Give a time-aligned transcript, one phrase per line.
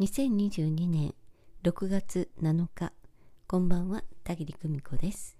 [0.00, 1.14] 2022年
[1.62, 2.90] 6月7日。
[3.46, 5.36] こんばんは田切久美子です。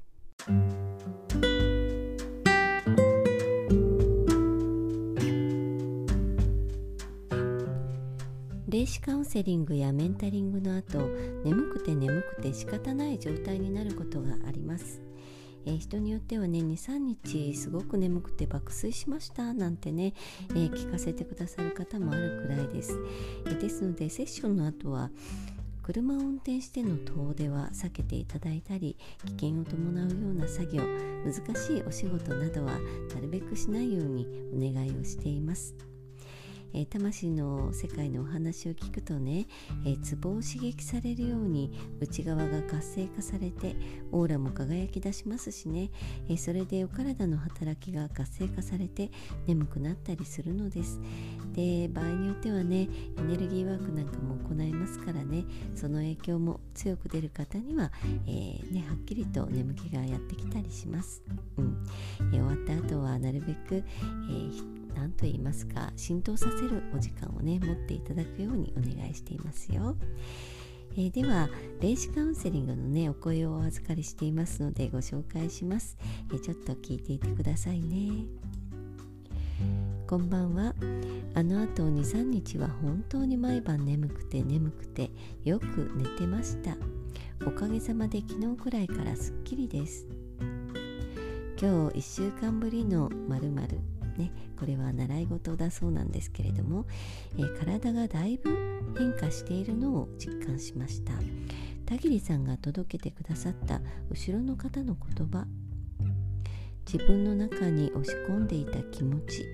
[8.69, 10.99] 霊視カウンセリングやメンタリングの後
[11.43, 15.01] 眠くて眠くて仕方ない状態になることがあります。
[15.67, 20.15] えー、人によってはね23日すごく眠くて爆睡しましたなんてね、
[20.51, 22.99] えー、聞かせてくださる方もあるくらいです、
[23.47, 25.11] え、ですのでセッションの後は
[25.83, 28.97] 車を運転しての遠出は避けていただいたり
[29.27, 30.83] 危険を伴うような作業
[31.25, 32.79] 難しいお仕事などは
[33.15, 35.90] なるべくしないようにお願いをしています。
[36.73, 39.47] えー、魂の世界のお話を聞くとね、
[39.85, 43.77] えー、ツボを刺激されるように内側が活性化されて
[44.13, 45.91] オーラも輝き出しますしね、
[46.29, 49.11] えー、それでお体の働きが活性化されて
[49.47, 51.01] 眠くなったりするのです。
[51.53, 55.45] で場合によってはねエネルギーワークなんかも行いますからね。
[55.75, 57.91] その影響も強く出る方には、
[58.27, 61.23] えー、ね、はっきりと眠気がやってきたりします、
[61.57, 61.85] うん。
[62.33, 65.93] え終わった後はなるべく、えー何と言いますか。
[65.97, 69.97] 浸透させるお時間をね持っていただくようにお願いしていますよ。
[70.97, 71.49] えー、では
[71.81, 75.97] 霊視カウンセリングのねお声をお預かりしていますのでご紹介します、
[76.33, 78.25] えー、ちょっと聞いていてくださいね。
[80.07, 80.75] こんばんは。
[81.35, 85.11] あの後23日は本当に毎晩眠くて眠くて
[85.45, 86.77] よく寝てました。
[87.47, 90.09] おかげさまで昨日くらいからすっきりです。
[91.61, 93.51] 今日1週間ぶりのまる
[94.21, 96.87] ねこれは習い事だそうなんですけれども、
[97.39, 98.51] えー、体がだいぶ
[98.99, 101.13] 変化しているのを実感しました。
[101.91, 105.45] 田切さんが届けてくださった後ろの方の言葉
[106.87, 109.45] 自分の中に押し込んでいた気持ち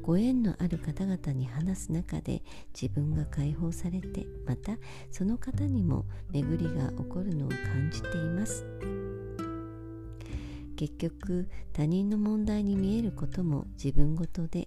[0.00, 4.78] ご縁のある方々に話す中で自分が解放されてまた
[5.10, 8.64] その方にも巡りが起こるのを感じています。
[10.82, 14.66] 結局他人の問題に見えることも自分ごとで。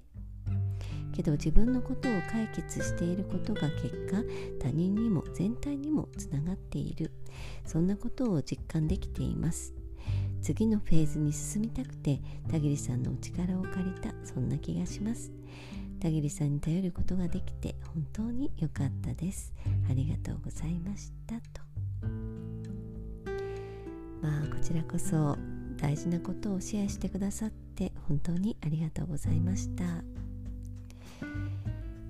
[1.13, 4.23] けど自分のことを解決していることが結果
[4.61, 7.11] 他人にも全体にもつながっている。
[7.65, 9.73] そんなことを実感できています。
[10.41, 14.13] 次のフェーズに進みたくて田切さんのお力を借りた。
[14.23, 15.33] そんな気がします。
[15.99, 19.53] 田切さんに頼ることができて本当に良かったです。
[19.89, 21.61] ありがとうございましたと。
[24.21, 25.54] まあこちらこそ。
[25.77, 29.83] 大事なことをシェアしてくださって本当にありがとうございました。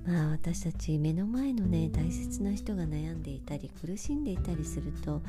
[0.05, 5.23] まあ私たち目の前のね大切な人が悩んでいたり苦しんでいたりすると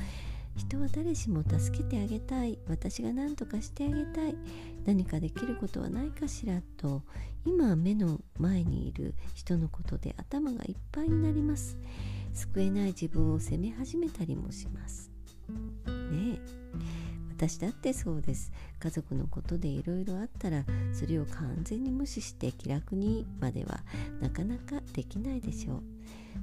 [0.56, 2.58] 人は誰しも助けてあげたい。
[2.68, 4.34] 私が何とかしてあげたい。
[4.86, 7.02] 何かできることはないかしらと
[7.44, 11.76] 今目の前にいる人のことで頭がいっぱいになります。
[12.32, 15.10] 救えない自分を責め始めたりもします。
[16.10, 16.25] ね。
[17.36, 18.50] 私だってそうです。
[18.80, 20.64] 家族のことでいろいろあったら
[20.94, 23.80] それを完全に無視して気楽にまでは
[24.22, 25.82] なかなかできないでしょう。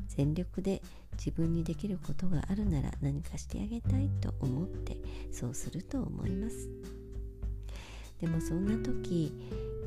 [0.08, 0.84] 全力で
[1.18, 4.98] 自分にできることがあるなら何かしてあげたいと思って
[5.32, 6.70] そうすると思います。
[8.22, 9.34] でもそんな時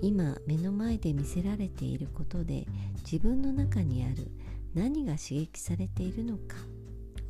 [0.03, 2.67] 今目の前で見せられていることで
[3.11, 4.29] 自分の中にある
[4.75, 6.57] 何が刺激されているのか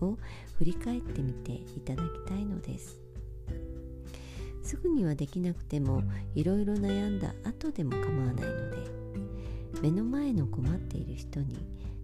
[0.00, 0.16] を
[0.56, 3.05] 振り返ってみていただきたいのです。
[4.66, 6.02] すぐにはできなくても
[6.34, 8.76] いろいろ悩んだ後でも構わないので
[9.80, 11.56] 目の前の困っている人に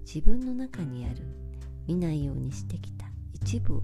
[0.07, 1.27] 自分の中にある
[1.89, 3.83] 見ないようにしてきた一部を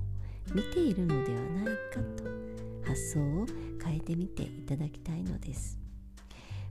[0.54, 2.24] 見ているのではないかと
[2.86, 3.46] 発想を
[3.84, 5.76] 変えてみていただきたいのです。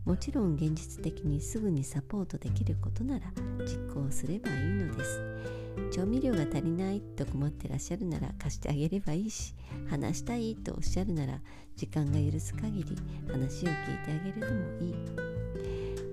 [0.06, 3.26] もちろん現実的にすぐにサポートできることなら
[3.66, 5.20] 実行すればいいのです。
[5.92, 9.54] 調味料が足りないと困ってらっしゃるなら貸してあげればいいし
[9.90, 11.42] 話したいとおっしゃるなら
[11.76, 12.98] 時間が許す限り
[13.32, 14.96] 話を聞いてあげるのもいい。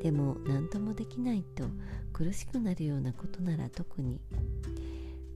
[0.03, 1.65] でも何ともできないと
[2.13, 4.21] 苦しくなるようなことなら特に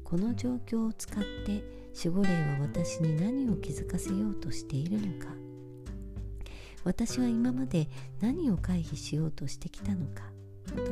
[0.05, 1.64] この状況を使って
[2.05, 5.32] 守護霊は私に何を気づかせようとしているのか。
[6.85, 7.88] 私は今まで
[8.20, 10.23] 何を回避しようとしてきたのか
[10.75, 10.82] と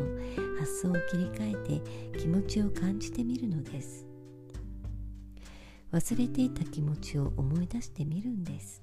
[0.66, 4.04] 発想を切り替えて気持ちを感じてみるのです。
[5.92, 8.82] 忘れていた気持ちを思い出してみるんです。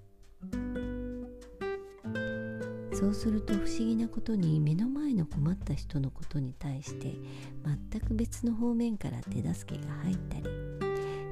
[2.94, 7.16] そうすると不思議なことに目の前の困った人のことに対して
[7.92, 10.44] 全く別の方面から手助けが入ったり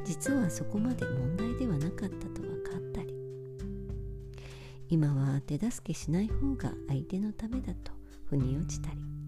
[0.03, 3.15] 実はそこまで問題ではなかったと分かったり。
[4.89, 7.93] 今は手助けしない方が相手のためだと
[8.25, 9.20] 腑に落ちたり。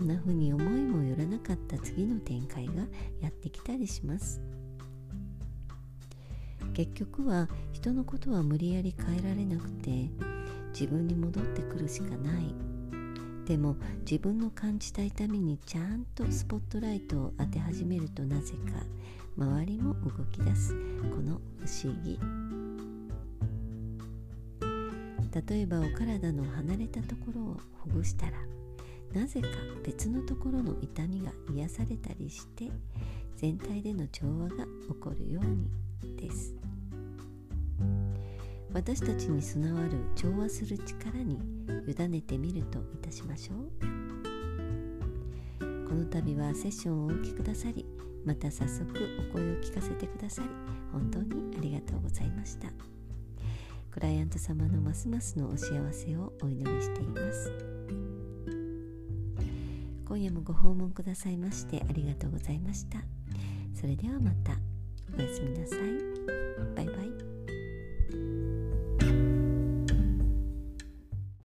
[0.00, 2.72] んな風に思いもよらなかった次の展開が
[3.20, 4.40] やってきたりします。
[6.72, 10.08] 結局は人のことは無理やり変えられなくて
[10.72, 12.54] 自分に戻ってくるしかない。
[13.44, 13.76] でも
[14.08, 18.84] 自分の感じた痛みにちゃんとスポットライトを当て始めるとなぜか
[19.36, 20.74] 周りも動き出す
[21.10, 22.18] この不思議。
[25.32, 28.32] 例えばお体の離れたところをほぐしたら
[29.12, 29.48] なぜか
[29.84, 32.70] 別のところの痛みが癒されたりして
[33.36, 35.68] 全体での調和が起こるように
[36.16, 36.54] です。
[38.72, 41.40] 私たちに備わる調和する力に
[41.88, 43.70] 委ねてみるといたしましょう。
[45.88, 47.84] この度はセッションをお聞きくださり
[48.24, 48.84] また早速
[49.28, 50.48] お声を聞かせてくださり
[50.92, 52.68] 本当にありがとうございました。
[53.90, 57.79] クライアント様のますますのお幸せをお祈りしています。
[60.10, 62.98] 今夜もご訪問くださいましてありがとうございました。
[63.80, 64.54] それではまた。
[65.16, 65.78] おやすみなさい。
[66.74, 68.49] バイバイ。